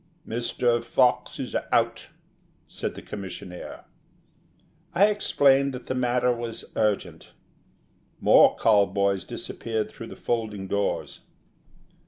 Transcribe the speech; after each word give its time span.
"Mr. 0.27 0.83
Fox 0.83 1.39
is 1.39 1.55
out," 1.71 2.07
said 2.67 2.95
the 2.95 3.03
commissionaire. 3.03 3.83
I 4.95 5.05
explained 5.11 5.75
that 5.75 5.85
the 5.85 5.93
matter 5.93 6.33
was 6.35 6.65
urgent. 6.75 7.33
More 8.19 8.55
call 8.55 8.87
boys 8.87 9.23
disappeared 9.23 9.91
through 9.91 10.07
the 10.07 10.15
folding 10.15 10.65
doors. 10.67 11.19